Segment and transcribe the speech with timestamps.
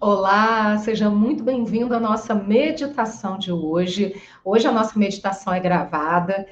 [0.00, 4.20] Olá, seja muito bem-vindo à nossa meditação de hoje.
[4.44, 6.46] Hoje a nossa meditação é gravada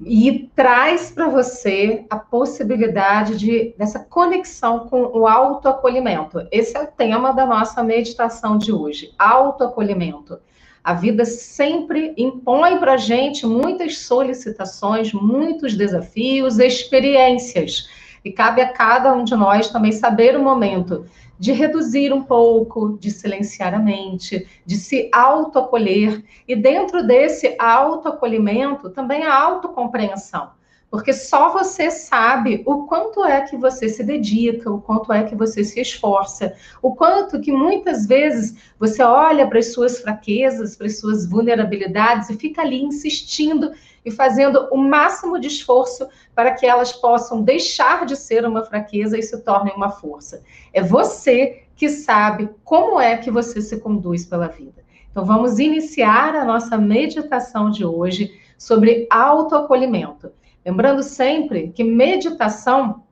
[0.00, 6.46] e traz para você a possibilidade de dessa conexão com o autoacolhimento.
[6.50, 10.38] Esse é o tema da nossa meditação de hoje, autoacolhimento.
[10.82, 17.88] A vida sempre impõe para a gente muitas solicitações, muitos desafios, experiências.
[18.24, 21.06] E cabe a cada um de nós também saber o momento
[21.38, 26.24] de reduzir um pouco, de silenciar a mente, de se autoacolher.
[26.46, 30.50] E dentro desse autoacolhimento, também a autocompreensão.
[30.90, 35.36] Porque só você sabe o quanto é que você se dedica, o quanto é que
[35.36, 40.86] você se esforça, o quanto que muitas vezes você olha para as suas fraquezas, para
[40.86, 43.70] as suas vulnerabilidades e fica ali insistindo
[44.08, 49.18] e fazendo o máximo de esforço para que elas possam deixar de ser uma fraqueza
[49.18, 50.42] e se tornem uma força.
[50.72, 54.82] É você que sabe como é que você se conduz pela vida.
[55.10, 60.32] Então vamos iniciar a nossa meditação de hoje sobre autoacolhimento.
[60.64, 63.04] Lembrando sempre que meditação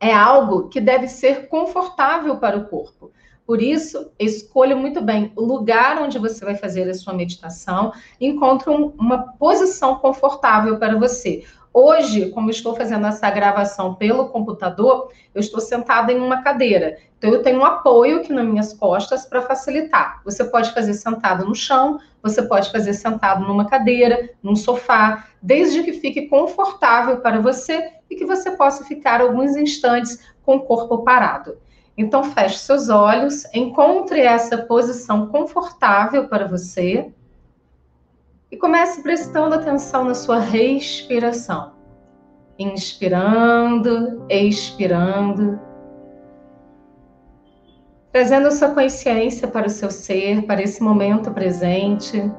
[0.00, 3.10] é algo que deve ser confortável para o corpo.
[3.46, 8.70] Por isso, escolha muito bem o lugar onde você vai fazer a sua meditação, encontre
[8.70, 11.44] um, uma posição confortável para você.
[11.76, 16.96] Hoje, como estou fazendo essa gravação pelo computador, eu estou sentada em uma cadeira.
[17.18, 20.22] Então, eu tenho um apoio aqui nas minhas costas para facilitar.
[20.24, 25.82] Você pode fazer sentado no chão, você pode fazer sentado numa cadeira, num sofá, desde
[25.82, 31.02] que fique confortável para você e que você possa ficar alguns instantes com o corpo
[31.02, 31.58] parado.
[31.96, 37.12] Então, feche seus olhos, encontre essa posição confortável para você
[38.50, 41.72] e comece prestando atenção na sua respiração.
[42.58, 45.60] Inspirando, expirando.
[48.12, 52.30] Trazendo sua consciência para o seu ser, para esse momento presente.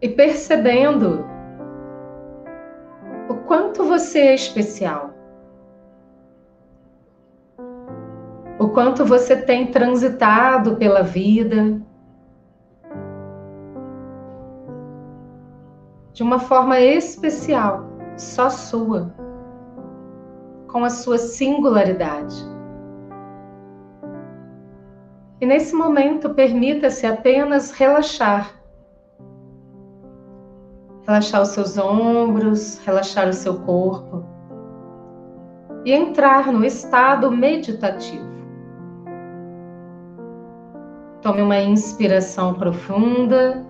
[0.00, 1.35] E percebendo
[3.56, 5.14] quanto você é especial.
[8.58, 11.78] o quanto você tem transitado pela vida
[16.14, 17.86] de uma forma especial,
[18.16, 19.14] só sua,
[20.68, 22.34] com a sua singularidade.
[25.38, 28.55] E nesse momento, permita-se apenas relaxar.
[31.06, 34.24] Relaxar os seus ombros, relaxar o seu corpo
[35.84, 38.26] e entrar no estado meditativo.
[41.22, 43.64] Tome uma inspiração profunda.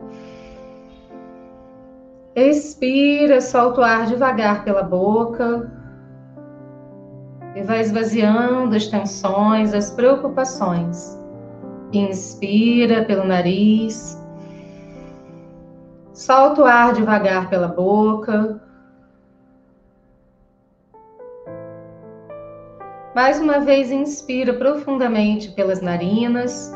[2.35, 5.71] Expira, solta o ar devagar pela boca.
[7.55, 11.19] E vai esvaziando as tensões, as preocupações.
[11.93, 14.19] Inspira pelo nariz.
[16.17, 18.59] Solta o ar devagar pela boca.
[23.15, 26.73] Mais uma vez, inspira profundamente pelas narinas.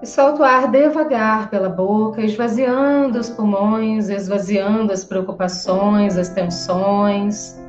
[0.00, 7.60] E solta o ar devagar pela boca, esvaziando os pulmões, esvaziando as preocupações, as tensões.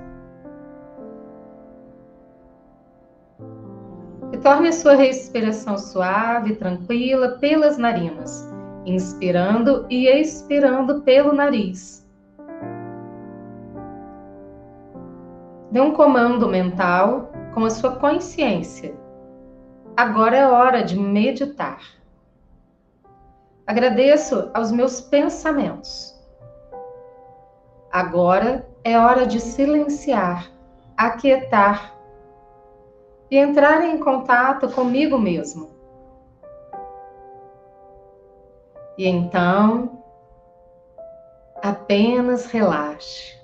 [4.32, 8.55] E torne a sua respiração suave, tranquila pelas narinas,
[8.86, 12.06] inspirando e expirando pelo nariz.
[15.72, 18.96] Dê um comando mental com a sua consciência.
[19.98, 21.80] Agora é hora de meditar.
[23.68, 26.14] Agradeço aos meus pensamentos.
[27.92, 30.52] Agora é hora de silenciar,
[30.96, 31.96] aquietar
[33.32, 35.75] e entrar em contato comigo mesmo.
[38.98, 40.02] E então,
[41.62, 43.36] apenas relaxe.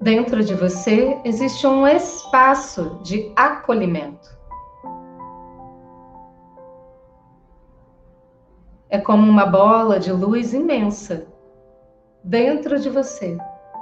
[0.00, 4.36] Dentro de você existe um espaço de acolhimento.
[8.88, 11.26] É como uma bola de luz imensa
[12.22, 13.36] dentro de você,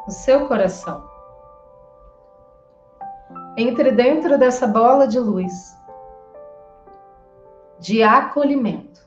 [0.07, 1.05] no seu coração.
[3.57, 5.53] Entre dentro dessa bola de luz,
[7.81, 9.03] de acolhimento.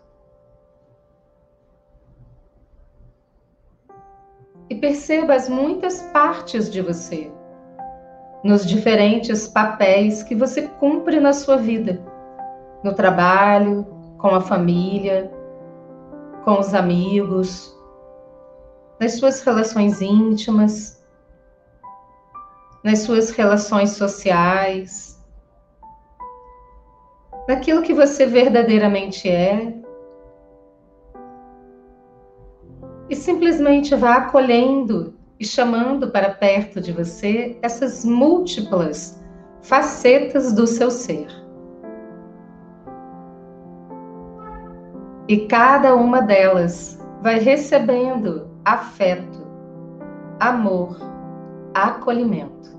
[4.70, 7.32] E perceba as muitas partes de você,
[8.44, 12.02] nos diferentes papéis que você cumpre na sua vida,
[12.84, 13.86] no trabalho,
[14.18, 15.32] com a família,
[16.44, 17.76] com os amigos,
[19.00, 20.98] nas suas relações íntimas.
[22.84, 25.07] nas suas relações sociais,
[27.48, 29.74] naquilo que você verdadeiramente é.
[33.10, 39.24] E simplesmente vá acolhendo e chamando para perto de você essas múltiplas
[39.62, 41.28] facetas do seu ser.
[45.30, 49.46] E cada uma delas vai recebendo afeto,
[50.40, 50.98] amor,
[51.74, 52.77] acolhimento.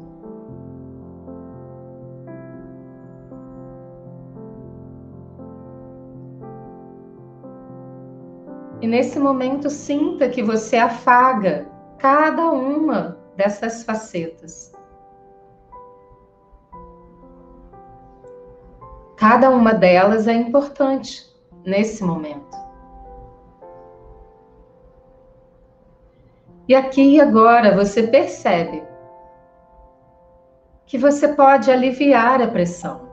[8.88, 11.66] Nesse momento, sinta que você afaga
[11.98, 14.72] cada uma dessas facetas.
[19.14, 21.30] Cada uma delas é importante
[21.66, 22.56] nesse momento.
[26.66, 28.82] E aqui e agora você percebe
[30.86, 33.07] que você pode aliviar a pressão.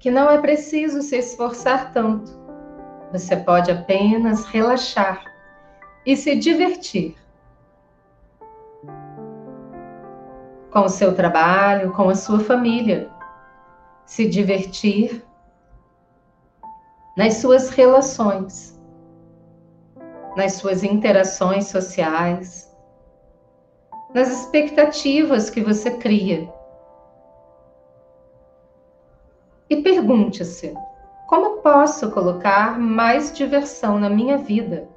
[0.00, 2.32] Que não é preciso se esforçar tanto.
[3.12, 5.22] Você pode apenas relaxar
[6.04, 7.16] e se divertir
[10.72, 13.08] com o seu trabalho, com a sua família.
[14.04, 15.24] Se divertir
[17.16, 18.80] nas suas relações
[20.36, 22.70] nas suas interações sociais,
[24.14, 26.48] nas expectativas que você cria.
[29.70, 30.74] E pergunte-se:
[31.28, 34.88] como posso colocar mais diversão na minha vida?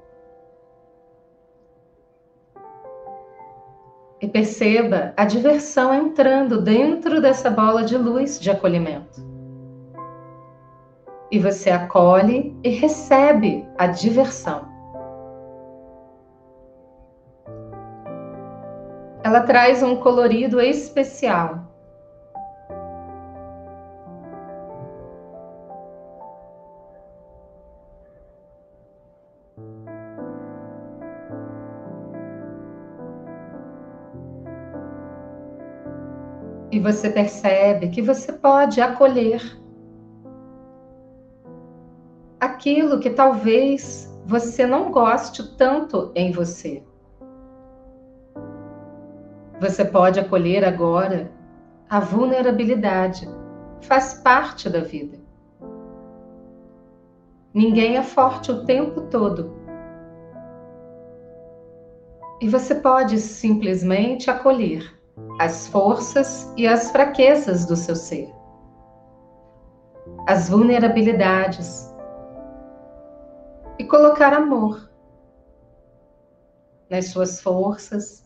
[4.19, 9.21] E perceba a diversão entrando dentro dessa bola de luz de acolhimento.
[11.29, 14.73] E você acolhe e recebe a diversão.
[19.23, 21.62] ela traz um colorido especial.
[36.83, 39.41] Você percebe que você pode acolher
[42.41, 46.83] aquilo que talvez você não goste tanto em você.
[49.61, 51.31] Você pode acolher agora
[51.89, 53.29] a vulnerabilidade.
[53.79, 55.17] Faz parte da vida.
[57.53, 59.53] Ninguém é forte o tempo todo.
[62.41, 65.01] E você pode simplesmente acolher
[65.39, 68.33] as forças e as fraquezas do seu ser,
[70.27, 71.93] as vulnerabilidades,
[73.79, 74.89] e colocar amor
[76.89, 78.23] nas suas forças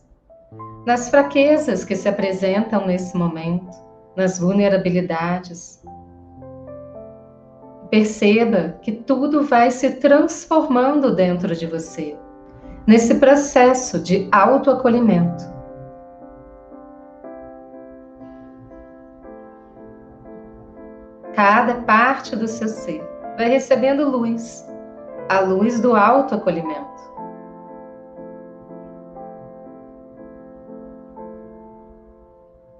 [0.86, 3.76] nas fraquezas que se apresentam nesse momento,
[4.16, 5.82] nas vulnerabilidades.
[7.90, 12.16] Perceba que tudo vai se transformando dentro de você,
[12.86, 15.57] nesse processo de autoacolhimento.
[21.38, 23.00] Cada parte do seu ser
[23.36, 24.68] vai recebendo luz,
[25.28, 27.00] a luz do autoacolhimento.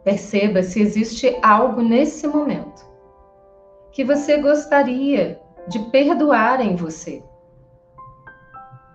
[0.03, 2.85] Perceba se existe algo nesse momento
[3.93, 7.23] que você gostaria de perdoar em você.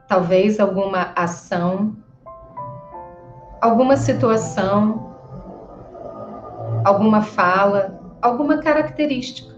[0.09, 1.95] Talvez alguma ação,
[3.61, 5.15] alguma situação,
[6.83, 9.52] alguma fala, alguma característica.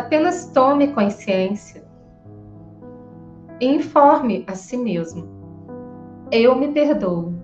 [0.00, 1.84] Apenas tome consciência
[3.60, 5.28] e informe a si mesmo:
[6.32, 7.34] eu me perdoo.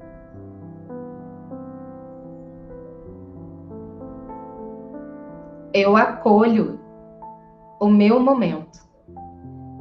[5.75, 6.81] eu acolho
[7.79, 8.81] o meu momento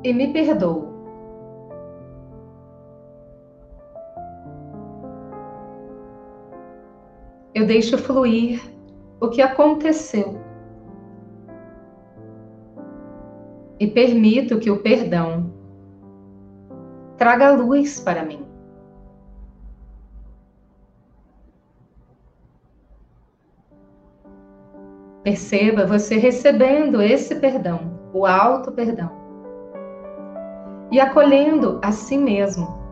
[0.04, 0.90] e me perdoo.
[7.54, 8.62] Eu deixo fluir
[9.22, 10.38] o que aconteceu
[13.80, 15.54] e permito que o perdão
[17.18, 18.46] traga luz para mim.
[25.24, 29.12] Perceba você recebendo esse perdão, o alto perdão,
[30.92, 32.85] e acolhendo a si mesmo.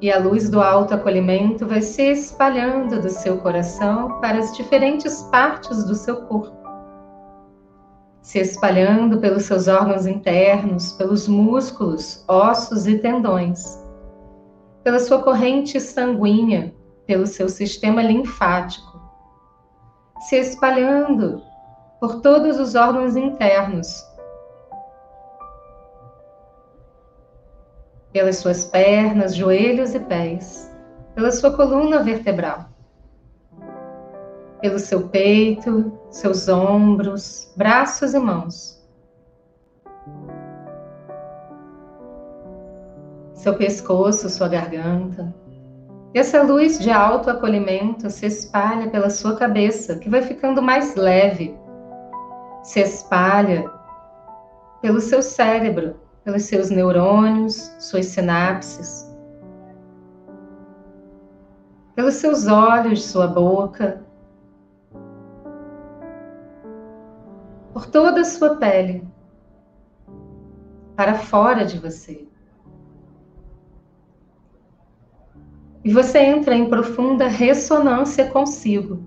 [0.00, 5.22] E a luz do alto acolhimento vai se espalhando do seu coração para as diferentes
[5.24, 6.56] partes do seu corpo,
[8.22, 13.84] se espalhando pelos seus órgãos internos, pelos músculos, ossos e tendões,
[14.84, 16.72] pela sua corrente sanguínea,
[17.04, 19.00] pelo seu sistema linfático,
[20.28, 21.42] se espalhando
[21.98, 24.07] por todos os órgãos internos,
[28.12, 30.70] pelas suas pernas, joelhos e pés,
[31.14, 32.68] pela sua coluna vertebral
[34.60, 38.78] pelo seu peito, seus ombros, braços e mãos.
[43.34, 45.32] Seu pescoço, sua garganta.
[46.12, 50.96] E essa luz de alto acolhimento se espalha pela sua cabeça, que vai ficando mais
[50.96, 51.56] leve.
[52.64, 53.70] Se espalha
[54.82, 55.96] pelo seu cérebro,
[56.28, 59.10] pelos seus neurônios, suas sinapses.
[61.94, 64.04] Pelos seus olhos, sua boca,
[67.72, 69.08] por toda a sua pele,
[70.94, 72.28] para fora de você.
[75.82, 79.02] E você entra em profunda ressonância consigo,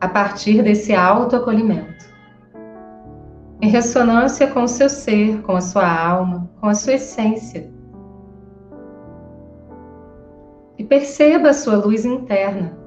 [0.00, 2.13] a partir desse autoacolhimento.
[3.64, 7.72] Em ressonância com o seu ser, com a sua alma, com a sua essência.
[10.76, 12.83] E perceba a sua luz interna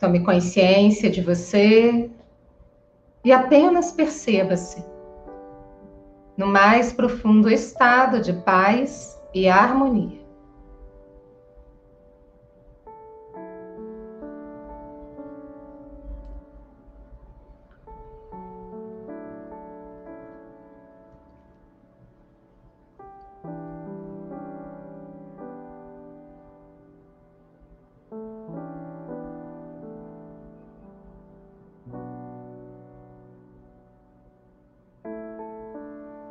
[0.00, 2.10] Tome consciência de você
[3.22, 4.82] e apenas perceba-se
[6.38, 10.19] no mais profundo estado de paz e harmonia.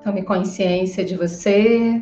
[0.09, 2.01] Tome consciência de você.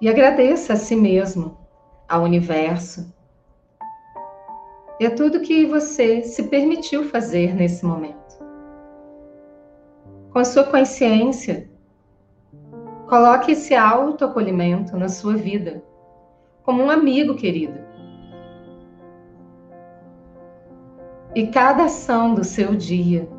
[0.00, 1.58] E agradeça a si mesmo,
[2.08, 3.14] ao universo
[4.98, 8.38] e a tudo que você se permitiu fazer nesse momento.
[10.32, 11.68] Com a sua consciência,
[13.06, 15.84] coloque esse autoacolhimento na sua vida,
[16.62, 17.78] como um amigo querido.
[21.34, 23.35] E cada ação do seu dia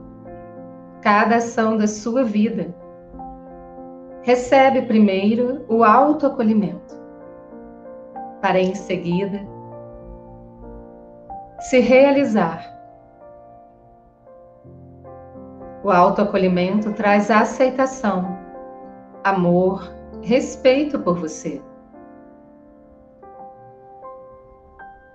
[1.08, 2.76] cada ação da sua vida.
[4.24, 7.02] Recebe primeiro o autoacolhimento,
[8.42, 9.40] para em seguida
[11.62, 12.62] se realizar.
[15.82, 18.38] O autoacolhimento traz aceitação,
[19.24, 19.90] amor,
[20.22, 21.62] respeito por você.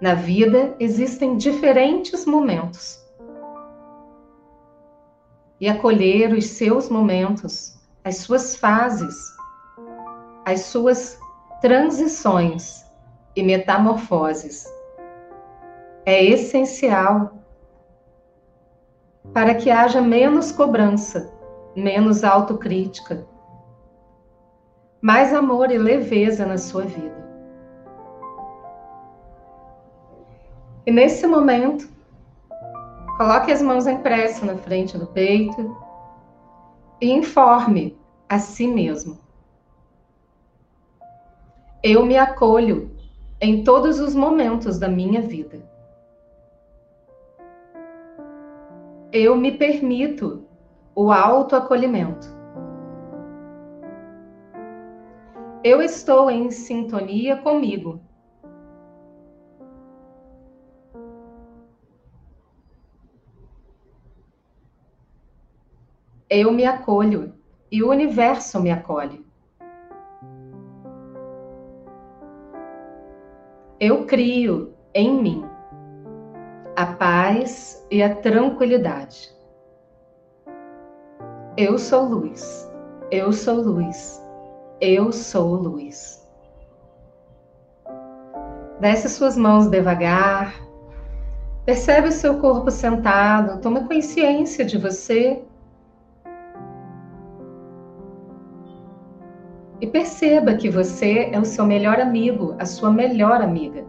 [0.01, 3.02] Na vida existem diferentes momentos
[5.63, 9.33] e acolher os seus momentos, as suas fases,
[10.45, 11.17] as suas
[11.61, 12.85] transições
[13.37, 14.67] e metamorfoses.
[16.05, 17.39] É essencial
[19.33, 21.33] para que haja menos cobrança,
[21.77, 23.25] menos autocrítica,
[25.01, 27.23] mais amor e leveza na sua vida.
[30.85, 31.89] E nesse momento,
[33.23, 35.77] Coloque as mãos em pressa na frente do peito
[37.01, 37.97] e informe
[38.29, 39.17] a si mesmo.
[41.85, 42.91] Eu me acolho
[43.41, 45.65] em todos os momentos da minha vida.
[49.13, 50.45] Eu me permito
[50.93, 52.27] o autoacolhimento.
[55.63, 58.01] Eu estou em sintonia comigo
[66.35, 67.35] Eu me acolho
[67.71, 69.23] e o universo me acolhe.
[73.79, 75.45] Eu crio em mim
[76.75, 79.31] a paz e a tranquilidade.
[81.55, 82.67] Eu sou luz,
[83.11, 84.27] eu sou luz,
[84.81, 86.27] eu sou luz.
[88.81, 90.55] Desce suas mãos devagar,
[91.67, 95.45] percebe o seu corpo sentado, toma consciência de você
[99.87, 103.85] perceba que você é o seu melhor amigo, a sua melhor amiga.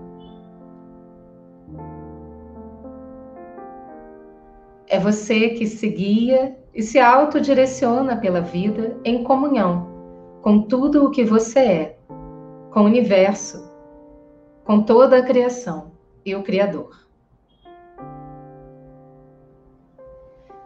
[4.87, 9.93] É você que se guia e se autodireciona pela vida em comunhão
[10.41, 11.97] com tudo o que você é,
[12.71, 13.71] com o universo,
[14.65, 15.91] com toda a criação
[16.25, 17.03] e o Criador.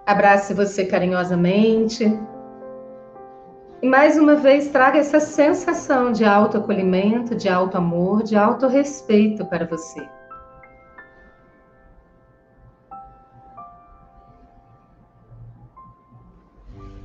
[0.06, 2.06] Abrace você carinhosamente.
[3.80, 9.46] E mais uma vez traga essa sensação de autoacolhimento, de alto amor, de alto respeito
[9.46, 10.08] para você.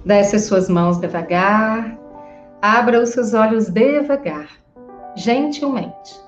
[0.04, 1.96] Desce as suas mãos devagar,
[2.60, 4.48] abra os seus olhos devagar,
[5.14, 6.20] gentilmente.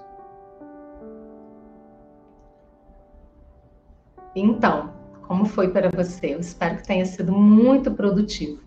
[4.37, 4.93] Então,
[5.27, 6.35] como foi para você?
[6.35, 8.64] Eu espero que tenha sido muito produtivo.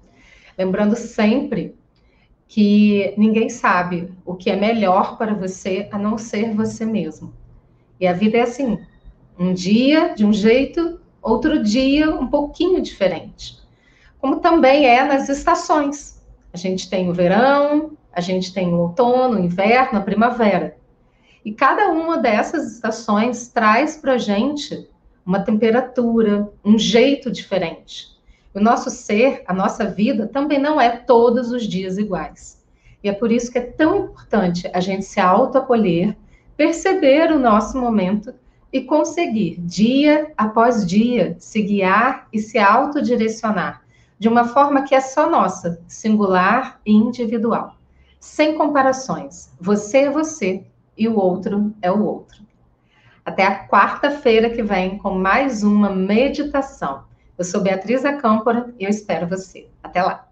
[0.57, 1.75] Lembrando sempre
[2.47, 7.33] que ninguém sabe o que é melhor para você a não ser você mesmo.
[7.99, 8.79] E a vida é assim:
[9.37, 13.57] um dia de um jeito, outro dia um pouquinho diferente
[14.19, 16.21] como também é nas estações.
[16.51, 20.77] A gente tem o verão, a gente tem o outono, o inverno, a primavera.
[21.45, 24.89] E cada uma dessas estações traz para a gente
[25.25, 28.16] uma temperatura, um jeito diferente.
[28.57, 32.59] O nosso ser, a nossa vida, também não é todos os dias iguais.
[33.03, 36.17] E é por isso que é tão importante a gente se autoacolher,
[36.57, 38.33] perceber o nosso momento
[38.73, 43.83] e conseguir, dia após dia, se guiar e se autodirecionar
[44.17, 47.75] de uma forma que é só nossa, singular e individual,
[48.19, 49.51] sem comparações.
[49.61, 50.65] Você é você
[50.97, 52.41] e o outro é o outro.
[53.23, 57.05] Até a quarta-feira que vem com mais uma meditação.
[57.37, 59.69] Eu sou Beatriz Acâmpora e eu espero você.
[59.83, 60.26] Até lá.